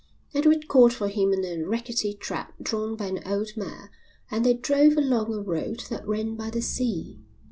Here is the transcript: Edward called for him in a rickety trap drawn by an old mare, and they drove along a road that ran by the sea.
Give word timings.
Edward 0.33 0.67
called 0.67 0.93
for 0.93 1.09
him 1.09 1.31
in 1.31 1.45
a 1.45 1.61
rickety 1.63 2.15
trap 2.15 2.53
drawn 2.59 2.95
by 2.95 3.05
an 3.05 3.19
old 3.23 3.49
mare, 3.55 3.91
and 4.31 4.43
they 4.43 4.55
drove 4.55 4.97
along 4.97 5.31
a 5.31 5.41
road 5.41 5.81
that 5.91 6.07
ran 6.07 6.33
by 6.35 6.49
the 6.49 6.59
sea. 6.59 7.19